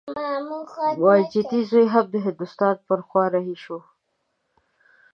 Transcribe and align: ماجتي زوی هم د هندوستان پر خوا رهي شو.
ماجتي 1.03 1.59
زوی 1.69 1.85
هم 1.93 2.05
د 2.13 2.15
هندوستان 2.25 2.75
پر 2.87 2.99
خوا 3.07 3.25
رهي 3.35 3.55
شو. 3.63 3.77